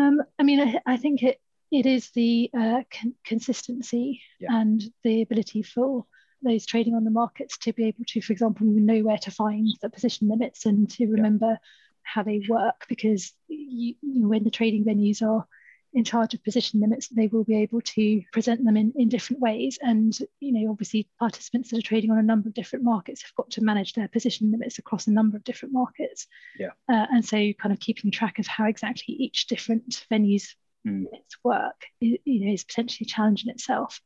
Um, 0.00 0.22
I 0.38 0.42
mean, 0.42 0.60
I, 0.60 0.80
I, 0.86 0.96
think 0.96 1.22
it, 1.22 1.40
it 1.70 1.86
is 1.86 2.10
the 2.10 2.50
uh, 2.56 2.82
con- 2.90 3.14
consistency 3.24 4.22
yeah. 4.38 4.48
and 4.52 4.82
the 5.04 5.22
ability 5.22 5.62
for 5.62 6.06
those 6.42 6.66
trading 6.66 6.94
on 6.94 7.04
the 7.04 7.10
markets 7.10 7.58
to 7.58 7.72
be 7.72 7.84
able 7.84 8.04
to, 8.06 8.20
for 8.20 8.32
example, 8.32 8.66
know 8.66 9.00
where 9.00 9.18
to 9.18 9.30
find 9.30 9.68
the 9.82 9.90
position 9.90 10.28
limits 10.28 10.66
and 10.66 10.90
to 10.90 11.06
remember 11.06 11.50
yeah. 11.50 11.56
how 12.02 12.22
they 12.22 12.42
work 12.48 12.86
because 12.88 13.32
you, 13.48 13.94
you 14.00 14.20
know, 14.20 14.28
when 14.28 14.44
the 14.44 14.50
trading 14.50 14.84
venues 14.84 15.22
are 15.22 15.46
in 15.92 16.04
charge 16.04 16.34
of 16.34 16.44
position 16.44 16.80
limits, 16.80 17.08
they 17.08 17.26
will 17.26 17.44
be 17.44 17.56
able 17.56 17.80
to 17.80 18.22
present 18.32 18.64
them 18.64 18.76
in, 18.76 18.92
in 18.96 19.08
different 19.08 19.42
ways. 19.42 19.78
And, 19.82 20.16
you 20.38 20.52
know, 20.52 20.70
obviously 20.70 21.08
participants 21.18 21.70
that 21.70 21.78
are 21.78 21.82
trading 21.82 22.10
on 22.10 22.18
a 22.18 22.22
number 22.22 22.48
of 22.48 22.54
different 22.54 22.84
markets 22.84 23.22
have 23.22 23.34
got 23.34 23.50
to 23.52 23.64
manage 23.64 23.94
their 23.94 24.08
position 24.08 24.52
limits 24.52 24.78
across 24.78 25.06
a 25.06 25.12
number 25.12 25.36
of 25.36 25.44
different 25.44 25.74
markets. 25.74 26.26
Yeah. 26.58 26.70
Uh, 26.88 27.06
and 27.12 27.24
so 27.24 27.36
kind 27.54 27.72
of 27.72 27.80
keeping 27.80 28.10
track 28.10 28.38
of 28.38 28.46
how 28.46 28.66
exactly 28.66 29.14
each 29.14 29.48
different 29.48 30.06
venue's 30.08 30.54
mm. 30.86 31.06
work, 31.42 31.82
is, 32.00 32.18
you 32.24 32.46
know, 32.46 32.52
is 32.52 32.64
potentially 32.64 33.06
a 33.08 33.12
challenge 33.12 33.44
in 33.44 33.50
itself. 33.50 34.00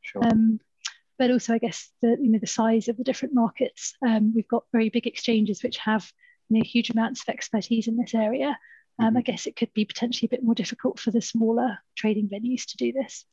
Sure. 0.00 0.24
Um, 0.24 0.60
but 1.18 1.30
also, 1.32 1.52
I 1.52 1.58
guess 1.58 1.90
the 2.00 2.16
you 2.20 2.30
know 2.30 2.38
the 2.38 2.46
size 2.46 2.88
of 2.88 2.96
the 2.96 3.04
different 3.04 3.34
markets. 3.34 3.94
Um, 4.06 4.32
we've 4.34 4.46
got 4.46 4.64
very 4.72 4.88
big 4.88 5.06
exchanges 5.06 5.62
which 5.62 5.76
have 5.78 6.10
you 6.48 6.58
know 6.58 6.64
huge 6.64 6.90
amounts 6.90 7.22
of 7.22 7.34
expertise 7.34 7.88
in 7.88 7.96
this 7.96 8.14
area, 8.14 8.56
um, 8.98 9.16
I 9.16 9.20
mm-hmm. 9.20 9.30
guess 9.30 9.46
it 9.46 9.56
could 9.56 9.72
be 9.74 9.84
potentially 9.84 10.26
a 10.26 10.34
bit 10.34 10.42
more 10.42 10.54
difficult 10.54 10.98
for 10.98 11.10
the 11.10 11.22
smaller 11.22 11.78
trading 11.96 12.28
venues 12.28 12.66
to 12.66 12.76
do 12.76 12.92
this. 12.92 13.24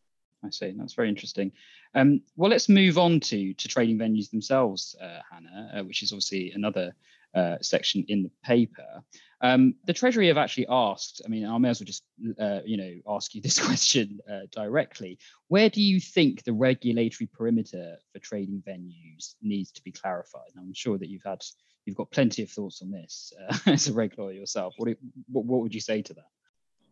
I 0.43 0.49
see. 0.51 0.73
That's 0.77 0.93
very 0.93 1.09
interesting. 1.09 1.51
Um, 1.95 2.21
well, 2.35 2.51
let's 2.51 2.69
move 2.69 2.97
on 2.97 3.19
to 3.21 3.53
to 3.53 3.67
trading 3.67 3.97
venues 3.97 4.29
themselves, 4.29 4.95
uh, 5.01 5.19
Hannah, 5.31 5.71
uh, 5.75 5.83
which 5.83 6.03
is 6.03 6.11
obviously 6.11 6.51
another 6.51 6.95
uh, 7.35 7.57
section 7.61 8.05
in 8.07 8.23
the 8.23 8.31
paper. 8.43 9.03
Um, 9.41 9.75
the 9.85 9.93
Treasury 9.93 10.27
have 10.27 10.37
actually 10.37 10.67
asked, 10.69 11.21
I 11.25 11.27
mean, 11.27 11.45
I 11.45 11.57
may 11.57 11.69
as 11.69 11.79
well 11.79 11.85
just, 11.85 12.03
uh, 12.39 12.61
you 12.65 12.77
know, 12.77 12.93
ask 13.07 13.35
you 13.35 13.41
this 13.41 13.59
question 13.65 14.19
uh, 14.31 14.47
directly. 14.51 15.19
Where 15.49 15.69
do 15.69 15.81
you 15.81 15.99
think 15.99 16.43
the 16.43 16.53
regulatory 16.53 17.27
perimeter 17.31 17.97
for 18.11 18.19
trading 18.19 18.63
venues 18.67 19.35
needs 19.41 19.71
to 19.73 19.83
be 19.83 19.91
clarified? 19.91 20.49
And 20.55 20.65
I'm 20.65 20.73
sure 20.73 20.97
that 20.97 21.09
you've 21.09 21.25
had, 21.25 21.43
you've 21.85 21.97
got 21.97 22.11
plenty 22.11 22.43
of 22.43 22.49
thoughts 22.49 22.81
on 22.81 22.91
this 22.91 23.33
uh, 23.49 23.57
as 23.71 23.87
a 23.87 23.93
regulator 23.93 24.39
yourself. 24.39 24.73
What, 24.77 24.95
what, 25.31 25.45
what 25.45 25.61
would 25.61 25.75
you 25.75 25.81
say 25.81 26.01
to 26.03 26.13
that? 26.13 26.25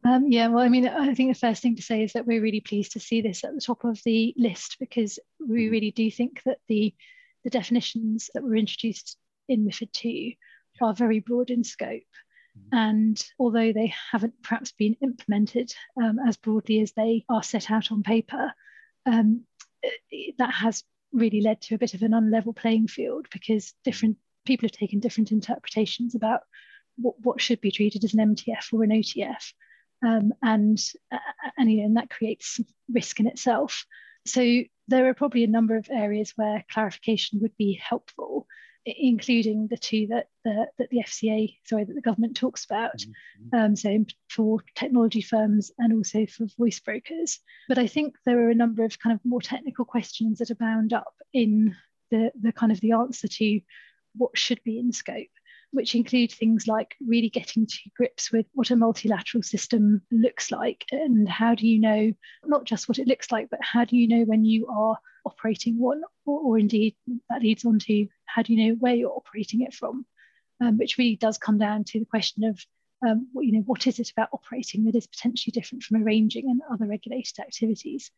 Um, 0.05 0.25
yeah, 0.27 0.50
well, 0.50 0.63
I 0.63 0.67
mean, 0.67 0.85
I 0.85 1.13
think 1.13 1.33
the 1.33 1.39
first 1.39 1.62
thing 1.62 1.77
to 1.77 1.81
say 1.81 2.03
is 2.03 2.12
that 2.13 2.27
we're 2.27 2.41
really 2.41 2.59
pleased 2.59 2.91
to 2.91 3.00
see 3.00 3.21
this 3.21 3.45
at 3.45 3.55
the 3.55 3.62
top 3.62 3.85
of 3.85 4.01
the 4.03 4.33
list 4.35 4.75
because 4.79 5.17
we 5.39 5.63
mm-hmm. 5.63 5.71
really 5.71 5.91
do 5.91 6.12
think 6.12 6.41
that 6.43 6.57
the 6.67 6.93
the 7.43 7.50
definitions 7.50 8.29
that 8.33 8.43
were 8.43 8.55
introduced 8.55 9.17
in 9.47 9.65
MIFID 9.65 10.05
II 10.05 10.38
are 10.81 10.93
very 10.93 11.19
broad 11.19 11.50
in 11.50 11.63
scope. 11.63 12.01
Mm-hmm. 12.57 12.75
And 12.75 13.25
although 13.39 13.73
they 13.73 13.93
haven't 14.12 14.41
perhaps 14.43 14.71
been 14.71 14.95
implemented 15.01 15.73
um, 16.01 16.19
as 16.27 16.38
broadly 16.38 16.81
as 16.81 16.93
they 16.93 17.25
are 17.29 17.43
set 17.43 17.71
out 17.71 17.91
on 17.91 18.03
paper, 18.03 18.53
um, 19.05 19.43
that 20.38 20.53
has 20.53 20.83
really 21.12 21.41
led 21.41 21.62
to 21.62 21.75
a 21.75 21.77
bit 21.77 21.93
of 21.93 22.01
an 22.01 22.12
unlevel 22.12 22.55
playing 22.55 22.88
field 22.88 23.27
because 23.31 23.73
different 23.83 24.17
people 24.45 24.65
have 24.65 24.71
taken 24.71 25.00
different 25.00 25.31
interpretations 25.31 26.15
about 26.15 26.41
what, 26.97 27.15
what 27.21 27.41
should 27.41 27.62
be 27.62 27.71
treated 27.71 28.03
as 28.03 28.13
an 28.13 28.35
MTF 28.35 28.73
or 28.73 28.83
an 28.83 28.91
OTF. 28.91 29.53
Um, 30.05 30.33
and, 30.41 30.79
uh, 31.12 31.17
and, 31.57 31.71
you 31.71 31.77
know, 31.77 31.85
and 31.85 31.97
that 31.97 32.09
creates 32.09 32.59
risk 32.91 33.19
in 33.19 33.27
itself. 33.27 33.85
So 34.25 34.63
there 34.88 35.07
are 35.07 35.13
probably 35.13 35.43
a 35.43 35.47
number 35.47 35.77
of 35.77 35.88
areas 35.89 36.33
where 36.35 36.65
clarification 36.71 37.39
would 37.41 37.55
be 37.57 37.79
helpful 37.81 38.47
including 38.86 39.68
the 39.68 39.78
two 39.78 40.08
that 40.08 40.28
the, 40.44 40.68
that 40.78 40.90
the 40.90 41.00
FCA, 41.00 41.56
sorry, 41.66 41.86
that 41.86 41.94
the 41.94 42.02
government 42.02 42.36
talks 42.36 42.66
about, 42.66 42.98
mm-hmm. 42.98 43.58
um, 43.58 43.75
so 43.75 44.06
for 44.30 44.60
technology 44.75 45.22
firms 45.22 45.72
and 45.78 45.94
also 45.94 46.25
for 46.25 46.46
voice 46.58 46.80
brokers. 46.80 47.40
But 47.68 47.78
I 47.78 47.88
think 47.88 48.16
there 48.25 48.46
are 48.46 48.50
a 48.50 48.56
number 48.56 48.84
of 48.84 49.00
kind 49.00 49.13
of 49.13 49.22
more 49.24 49.42
technical 49.42 49.86
questions 49.86 50.40
that 50.40 50.52
are 50.52 50.56
bound 50.56 50.94
up 50.94 51.13
in 51.34 51.75
the, 52.12 52.32
the 52.40 52.52
kind 52.52 52.72
of 52.72 52.82
the 52.82 52.92
answer 52.92 53.28
to 53.28 53.62
what 54.16 54.38
should 54.38 54.62
be 54.63 54.78
in 54.80 54.92
scope 54.92 55.28
which 55.74 55.96
include 55.96 56.32
things 56.32 56.68
like 56.68 56.96
really 57.06 57.30
getting 57.30 57.65
to 57.65 57.77
grips 57.98 58.32
with 58.32 58.46
what 58.53 58.70
a 58.70 58.75
multilateral 58.75 59.42
system 59.42 60.03
looks 60.12 60.51
like 60.51 60.86
and 60.92 61.27
how 61.27 61.56
do 61.56 61.68
you 61.68 61.80
know 61.80 62.13
not 62.46 62.63
just 62.63 62.88
what 62.88 63.00
it 63.00 63.08
looks 63.08 63.32
like, 63.32 63.50
but 63.50 63.60
how 63.62 63.84
do 63.84 63.98
you 63.98 64.08
know 64.08 64.24
when 64.24 64.46
you 64.46 64.68
are 64.68 64.98
operating 65.25 65.80
one, 65.80 66.03
or, 66.27 66.39
or 66.39 66.60
indeed 66.60 66.96
that 67.30 67.42
leads 67.42 67.65
on 67.65 67.80
to 67.80 68.08
how 68.25 68.44
do 68.44 68.53
you 68.53 68.68
know 68.68 68.75
where 68.80 68.94
you're 68.94 69.18
operating 69.18 69.62
it 69.62 69.74
from, 69.74 70.06
um, 70.62 70.77
which 70.77 71.00
really 71.00 71.15
does 71.15 71.39
come 71.39 71.58
down 71.58 71.84
to 71.84 72.00
the 72.00 72.06
question 72.06 72.44
of 72.44 72.60
um, 73.06 73.27
you 73.36 73.53
know 73.53 73.63
what 73.65 73.88
is 73.88 74.00
it 74.00 74.12
about 74.12 74.30
operating 74.32 74.86
that 74.86 74.96
is 74.96 75.08
potentially 75.08 75.51
different 75.51 75.84
from 75.84 76.03
arranging 76.03 76.50
and 76.50 76.62
other 76.72 76.86
regulated 76.86 77.39
activities. 77.39 78.12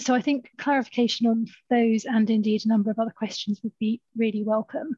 So 0.00 0.14
I 0.14 0.22
think 0.22 0.50
clarification 0.56 1.26
on 1.26 1.46
those 1.68 2.06
and 2.06 2.28
indeed 2.30 2.64
a 2.64 2.68
number 2.68 2.90
of 2.90 2.98
other 2.98 3.12
questions 3.16 3.60
would 3.62 3.78
be 3.78 4.00
really 4.16 4.42
welcome. 4.42 4.96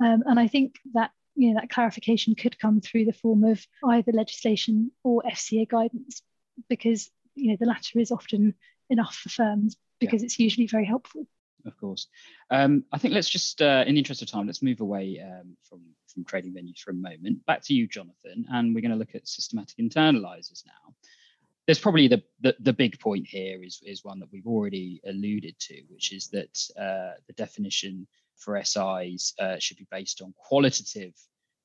Um, 0.00 0.22
and 0.26 0.38
I 0.38 0.46
think 0.46 0.76
that 0.94 1.10
you 1.38 1.50
know 1.50 1.60
that 1.60 1.70
clarification 1.70 2.34
could 2.34 2.58
come 2.58 2.80
through 2.80 3.04
the 3.04 3.12
form 3.12 3.44
of 3.44 3.64
either 3.84 4.10
legislation 4.12 4.90
or 5.04 5.22
FCA 5.22 5.68
guidance, 5.68 6.20
because 6.68 7.10
you 7.36 7.50
know 7.50 7.56
the 7.58 7.66
latter 7.66 8.00
is 8.00 8.10
often 8.10 8.54
enough 8.90 9.14
for 9.14 9.28
firms 9.28 9.76
because 10.00 10.22
yeah. 10.22 10.26
it's 10.26 10.38
usually 10.38 10.66
very 10.66 10.84
helpful. 10.84 11.26
Of 11.64 11.76
course, 11.78 12.08
um, 12.50 12.84
I 12.92 12.98
think 12.98 13.14
let's 13.14 13.28
just, 13.28 13.62
uh, 13.62 13.84
in 13.86 13.94
the 13.94 13.98
interest 13.98 14.22
of 14.22 14.28
time, 14.28 14.46
let's 14.46 14.62
move 14.62 14.80
away 14.80 15.20
um, 15.22 15.56
from 15.68 15.80
from 16.12 16.24
trading 16.24 16.52
venues 16.52 16.80
for 16.80 16.90
a 16.90 16.94
moment. 16.94 17.46
Back 17.46 17.62
to 17.64 17.74
you, 17.74 17.86
Jonathan, 17.86 18.44
and 18.50 18.74
we're 18.74 18.80
going 18.80 18.92
to 18.92 18.96
look 18.96 19.14
at 19.14 19.28
systematic 19.28 19.78
internalizers 19.78 20.64
now. 20.66 20.94
There's 21.66 21.78
probably 21.78 22.08
the, 22.08 22.22
the, 22.40 22.56
the 22.60 22.72
big 22.72 22.98
point 22.98 23.26
here 23.28 23.62
is 23.62 23.80
is 23.84 24.04
one 24.04 24.18
that 24.20 24.32
we've 24.32 24.46
already 24.46 25.00
alluded 25.06 25.56
to, 25.60 25.82
which 25.88 26.12
is 26.12 26.28
that 26.28 26.58
uh, 26.80 27.14
the 27.28 27.34
definition 27.34 28.08
for 28.38 28.62
SIs 28.62 29.34
uh, 29.38 29.56
should 29.58 29.76
be 29.76 29.86
based 29.90 30.22
on 30.22 30.34
qualitative 30.36 31.14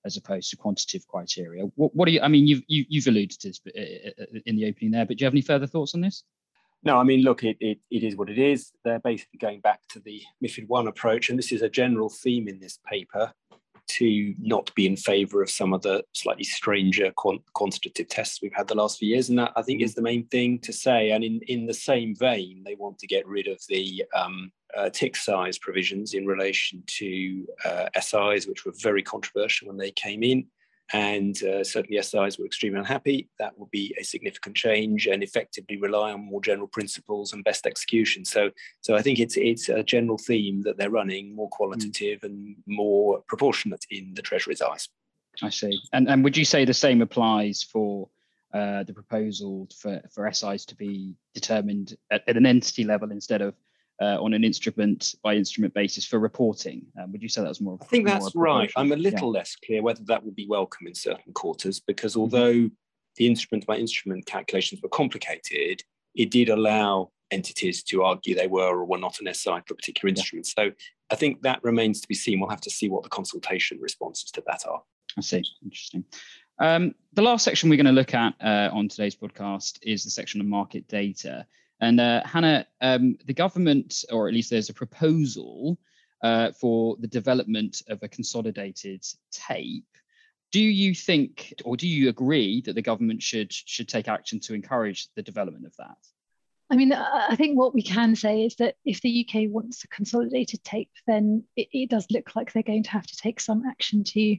as 0.05 0.17
opposed 0.17 0.49
to 0.49 0.57
quantitative 0.57 1.07
criteria. 1.07 1.63
What, 1.75 1.95
what 1.95 2.05
do 2.05 2.11
you? 2.11 2.21
I 2.21 2.27
mean, 2.27 2.47
you've 2.47 2.63
you, 2.67 2.85
you've 2.89 3.07
alluded 3.07 3.39
to 3.39 3.47
this 3.49 3.61
uh, 3.67 4.21
uh, 4.21 4.39
in 4.45 4.55
the 4.55 4.67
opening 4.67 4.91
there, 4.91 5.05
but 5.05 5.17
do 5.17 5.23
you 5.23 5.25
have 5.25 5.33
any 5.33 5.41
further 5.41 5.67
thoughts 5.67 5.95
on 5.95 6.01
this? 6.01 6.23
No, 6.85 6.97
I 6.97 7.03
mean, 7.03 7.21
look, 7.21 7.45
it, 7.45 7.55
it, 7.61 7.79
it 7.89 8.03
is 8.03 8.17
what 8.17 8.29
it 8.29 8.37
is. 8.37 8.71
They're 8.83 8.99
basically 8.99 9.39
going 9.39 9.61
back 9.61 9.79
to 9.89 10.01
the 10.01 10.21
MIFID 10.43 10.67
one 10.67 10.87
approach, 10.87 11.29
and 11.29 11.39
this 11.39 11.53
is 11.53 11.61
a 11.61 11.69
general 11.69 12.09
theme 12.09 12.49
in 12.49 12.59
this 12.59 12.77
paper 12.85 13.31
to 13.85 14.33
not 14.39 14.73
be 14.75 14.85
in 14.85 14.95
favour 14.95 15.41
of 15.41 15.49
some 15.49 15.73
of 15.73 15.81
the 15.81 16.03
slightly 16.13 16.43
stranger 16.43 17.11
quantitative 17.53 18.07
tests 18.07 18.41
we've 18.41 18.53
had 18.53 18.67
the 18.67 18.75
last 18.75 18.99
few 18.99 19.09
years, 19.09 19.29
and 19.29 19.39
that 19.39 19.53
I 19.55 19.61
think 19.61 19.81
is 19.81 19.95
the 19.95 20.01
main 20.01 20.25
thing 20.27 20.59
to 20.59 20.73
say. 20.73 21.11
And 21.11 21.23
in 21.23 21.39
in 21.47 21.65
the 21.65 21.73
same 21.73 22.15
vein, 22.15 22.63
they 22.65 22.75
want 22.75 22.99
to 22.99 23.07
get 23.07 23.27
rid 23.27 23.47
of 23.47 23.61
the 23.69 24.03
um, 24.13 24.51
uh, 24.77 24.89
tick 24.89 25.15
size 25.15 25.57
provisions 25.57 26.13
in 26.13 26.25
relation 26.25 26.83
to 26.87 27.47
uh, 27.65 27.89
SIs, 27.99 28.47
which 28.47 28.65
were 28.65 28.73
very 28.81 29.03
controversial 29.03 29.67
when 29.67 29.77
they 29.77 29.91
came 29.91 30.23
in. 30.23 30.45
And 30.91 31.41
uh, 31.43 31.63
certainly 31.63 32.01
SIs 32.01 32.37
were 32.37 32.45
extremely 32.45 32.77
unhappy. 32.77 33.29
That 33.39 33.57
will 33.57 33.69
be 33.71 33.95
a 33.99 34.03
significant 34.03 34.55
change 34.55 35.07
and 35.07 35.23
effectively 35.23 35.77
rely 35.77 36.11
on 36.11 36.25
more 36.25 36.41
general 36.41 36.67
principles 36.67 37.33
and 37.33 37.43
best 37.43 37.65
execution. 37.65 38.25
So, 38.25 38.51
so 38.81 38.95
I 38.95 39.01
think 39.01 39.19
it's 39.19 39.37
it's 39.37 39.69
a 39.69 39.81
general 39.81 40.17
theme 40.17 40.61
that 40.63 40.77
they're 40.77 40.89
running 40.89 41.35
more 41.35 41.49
qualitative 41.49 42.19
mm. 42.19 42.25
and 42.25 42.55
more 42.67 43.23
proportionate 43.27 43.85
in 43.89 44.13
the 44.13 44.21
Treasury's 44.21 44.61
eyes. 44.61 44.89
I 45.41 45.49
see. 45.49 45.79
And 45.93 46.07
and 46.09 46.23
would 46.23 46.37
you 46.37 46.45
say 46.45 46.65
the 46.65 46.73
same 46.73 47.01
applies 47.01 47.63
for 47.63 48.09
uh, 48.53 48.83
the 48.83 48.93
proposal 48.93 49.67
for, 49.75 49.99
for 50.11 50.31
SIs 50.31 50.63
to 50.65 50.75
be 50.75 51.15
determined 51.33 51.95
at, 52.11 52.23
at 52.27 52.37
an 52.37 52.45
entity 52.45 52.83
level 52.83 53.11
instead 53.11 53.41
of 53.41 53.55
uh, 54.03 54.17
on 54.21 54.33
an 54.33 54.43
instrument 54.43 55.15
by 55.23 55.35
instrument 55.35 55.73
basis 55.73 56.05
for 56.05 56.19
reporting. 56.19 56.85
Um, 57.01 57.11
would 57.11 57.21
you 57.21 57.29
say 57.29 57.41
that 57.41 57.47
was 57.47 57.61
more? 57.61 57.77
I 57.81 57.85
think 57.85 58.05
that's 58.05 58.35
right. 58.35 58.71
I'm 58.75 58.91
a 58.91 58.97
little 58.97 59.33
yeah. 59.33 59.39
less 59.39 59.55
clear 59.55 59.81
whether 59.81 60.03
that 60.05 60.23
would 60.23 60.35
be 60.35 60.47
welcome 60.47 60.87
in 60.87 60.95
certain 60.95 61.31
quarters 61.33 61.79
because 61.79 62.13
mm-hmm. 62.13 62.21
although 62.21 62.53
mm-hmm. 62.53 62.73
the 63.15 63.27
instrument 63.27 63.65
by 63.65 63.77
instrument 63.77 64.25
calculations 64.25 64.81
were 64.81 64.89
complicated, 64.89 65.81
it 66.15 66.31
did 66.31 66.49
allow 66.49 67.11
entities 67.31 67.81
to 67.83 68.03
argue 68.03 68.35
they 68.35 68.47
were 68.47 68.67
or 68.67 68.85
were 68.85 68.97
not 68.97 69.19
an 69.19 69.33
SI 69.33 69.61
for 69.65 69.73
a 69.73 69.75
particular 69.75 70.09
instrument. 70.09 70.45
So 70.47 70.71
I 71.09 71.15
think 71.15 71.41
that 71.43 71.63
remains 71.63 72.01
to 72.01 72.07
be 72.07 72.15
seen. 72.15 72.39
We'll 72.39 72.49
have 72.49 72.61
to 72.61 72.69
see 72.69 72.89
what 72.89 73.03
the 73.03 73.09
consultation 73.09 73.79
responses 73.79 74.31
to 74.31 74.43
that 74.47 74.63
are. 74.67 74.81
I 75.17 75.21
see. 75.21 75.43
Interesting. 75.63 76.03
Um, 76.59 76.93
the 77.13 77.21
last 77.21 77.43
section 77.43 77.69
we're 77.69 77.77
going 77.77 77.85
to 77.87 77.91
look 77.91 78.13
at 78.13 78.35
uh, 78.41 78.69
on 78.73 78.87
today's 78.87 79.15
podcast 79.15 79.79
is 79.81 80.03
the 80.03 80.09
section 80.09 80.41
of 80.41 80.47
market 80.47 80.87
data. 80.87 81.47
And 81.83 81.99
uh, 81.99 82.21
Hannah, 82.25 82.65
um, 82.79 83.17
the 83.25 83.33
government, 83.33 84.05
or 84.09 84.29
at 84.29 84.33
least 84.33 84.49
there's 84.49 84.69
a 84.69 84.73
proposal 84.73 85.77
uh, 86.23 86.53
for 86.53 86.95
the 86.99 87.07
development 87.07 87.81
of 87.89 88.01
a 88.01 88.07
consolidated 88.07 89.05
tape. 89.31 89.85
Do 90.53 90.61
you 90.61 90.95
think, 90.95 91.53
or 91.65 91.75
do 91.75 91.87
you 91.87 92.07
agree 92.07 92.61
that 92.61 92.75
the 92.75 92.81
government 92.81 93.21
should 93.21 93.51
should 93.51 93.89
take 93.89 94.07
action 94.07 94.39
to 94.41 94.53
encourage 94.53 95.09
the 95.15 95.23
development 95.23 95.65
of 95.65 95.75
that? 95.77 95.97
I 96.69 96.77
mean, 96.77 96.93
I 96.93 97.35
think 97.35 97.57
what 97.57 97.73
we 97.73 97.81
can 97.83 98.15
say 98.15 98.45
is 98.45 98.55
that 98.55 98.75
if 98.85 99.01
the 99.01 99.27
UK 99.27 99.49
wants 99.49 99.83
a 99.83 99.89
consolidated 99.89 100.63
tape, 100.63 100.91
then 101.05 101.43
it, 101.57 101.67
it 101.73 101.89
does 101.89 102.07
look 102.09 102.33
like 102.35 102.53
they're 102.53 102.63
going 102.63 102.83
to 102.83 102.91
have 102.91 103.05
to 103.07 103.17
take 103.17 103.41
some 103.41 103.63
action 103.67 104.05
to 104.05 104.37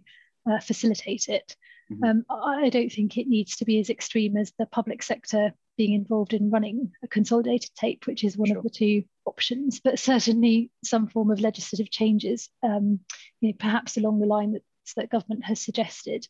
uh, 0.50 0.60
facilitate 0.60 1.28
it. 1.28 1.56
Mm-hmm. 1.92 2.04
Um, 2.04 2.24
I 2.30 2.70
don't 2.70 2.90
think 2.90 3.18
it 3.18 3.28
needs 3.28 3.56
to 3.56 3.66
be 3.66 3.78
as 3.78 3.90
extreme 3.90 4.38
as 4.38 4.52
the 4.58 4.66
public 4.66 5.02
sector 5.02 5.52
being 5.76 5.94
involved 5.94 6.32
in 6.32 6.50
running 6.50 6.92
a 7.02 7.08
consolidated 7.08 7.70
tape, 7.74 8.06
which 8.06 8.24
is 8.24 8.36
one 8.36 8.48
sure. 8.48 8.58
of 8.58 8.64
the 8.64 8.70
two 8.70 9.04
options, 9.26 9.80
but 9.80 9.98
certainly 9.98 10.70
some 10.84 11.08
form 11.08 11.30
of 11.30 11.40
legislative 11.40 11.90
changes, 11.90 12.48
um, 12.62 13.00
you 13.40 13.48
know, 13.48 13.54
perhaps 13.58 13.96
along 13.96 14.20
the 14.20 14.26
line 14.26 14.52
that, 14.52 14.62
that 14.96 15.10
government 15.10 15.44
has 15.44 15.60
suggested. 15.60 16.26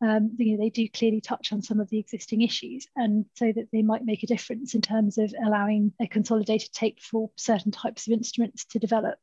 Um, 0.00 0.36
you 0.38 0.56
know, 0.56 0.62
they 0.62 0.70
do 0.70 0.88
clearly 0.88 1.20
touch 1.20 1.52
on 1.52 1.60
some 1.60 1.80
of 1.80 1.88
the 1.90 1.98
existing 1.98 2.42
issues, 2.42 2.86
and 2.94 3.24
so 3.34 3.52
that 3.52 3.68
they 3.72 3.82
might 3.82 4.04
make 4.04 4.22
a 4.22 4.28
difference 4.28 4.74
in 4.74 4.80
terms 4.80 5.18
of 5.18 5.34
allowing 5.44 5.92
a 6.00 6.06
consolidated 6.06 6.72
tape 6.72 7.00
for 7.00 7.30
certain 7.36 7.72
types 7.72 8.06
of 8.06 8.12
instruments 8.12 8.64
to 8.66 8.78
develop. 8.78 9.18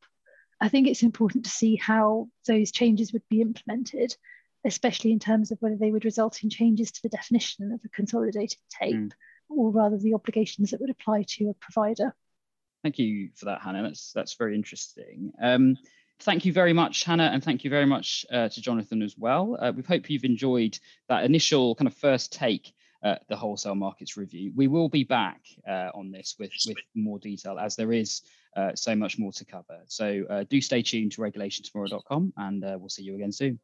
I 0.60 0.68
think 0.70 0.88
it's 0.88 1.04
important 1.04 1.46
to 1.46 1.52
see 1.52 1.78
how 1.78 2.28
those 2.46 2.72
changes 2.72 3.14
would 3.14 3.28
be 3.30 3.42
implemented 3.42 4.16
especially 4.66 5.12
in 5.12 5.20
terms 5.20 5.52
of 5.52 5.60
whether 5.60 5.76
they 5.76 5.92
would 5.92 6.06
result 6.06 6.44
in 6.44 6.50
changes 6.50 6.92
to 6.92 7.02
the 7.04 7.10
definition 7.10 7.72
of 7.72 7.80
a 7.86 7.90
consolidated 7.90 8.58
tape 8.70 8.96
mm. 8.96 9.12
Or 9.50 9.72
rather 9.72 9.98
the 9.98 10.14
obligations 10.14 10.72
that 10.72 10.82
would 10.82 10.90
apply 10.90 11.24
to 11.28 11.50
a 11.50 11.54
provider. 11.56 12.16
Thank 12.84 13.00
you 13.00 13.30
for 13.36 13.46
that, 13.46 13.62
Hannah. 13.62 13.84
That's, 13.84 14.12
that's 14.14 14.36
very 14.36 14.56
interesting. 14.56 15.32
Um, 15.42 15.78
thank 16.20 16.46
you 16.46 16.54
very 16.54 16.74
much, 16.74 17.04
Hannah, 17.04 17.32
and 17.34 17.44
thank 17.44 17.64
you 17.64 17.70
very 17.70 17.86
much 17.86 18.26
uh, 18.32 18.50
to 18.50 18.62
Jonathan 18.62 19.02
as 19.02 19.18
well. 19.18 19.58
Uh, 19.60 19.72
we 19.76 19.84
hope 19.84 20.10
you've 20.10 20.24
enjoyed 20.24 20.78
that 21.10 21.24
initial 21.24 21.76
kind 21.76 21.88
of 21.88 21.96
first 21.96 22.32
take 22.32 22.74
uh, 23.04 23.16
the 23.30 23.36
wholesale 23.36 23.76
markets 23.76 24.18
review. 24.18 24.52
We 24.56 24.68
will 24.68 24.90
be 24.90 25.04
back 25.04 25.42
uh, 25.68 25.92
on 25.94 26.12
this 26.12 26.36
with, 26.40 26.52
with 26.66 26.78
more 26.96 27.20
detail 27.20 27.60
as 27.60 27.76
there 27.76 27.94
is 27.94 28.22
uh, 28.56 28.74
so 28.74 28.96
much 28.96 29.20
more 29.20 29.32
to 29.34 29.46
cover. 29.46 29.80
So 29.88 30.24
uh, 30.30 30.44
do 30.50 30.60
stay 30.62 30.82
tuned 30.82 31.12
to 31.14 31.22
regulationtomorrow.com 31.22 32.34
and 32.38 32.64
uh, 32.64 32.78
we'll 32.80 32.90
see 32.90 33.04
you 33.04 33.16
again 33.16 33.32
soon. 33.32 33.60